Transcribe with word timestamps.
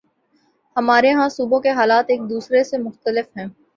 ہمارے 0.75 1.11
ہاں 1.11 1.27
صوبوں 1.29 1.59
کے 1.59 1.69
حالات 1.71 2.05
ایک 2.09 2.21
دوسرے 2.29 2.63
سے 2.63 2.77
مختلف 2.79 3.37
ہیں۔ 3.37 3.45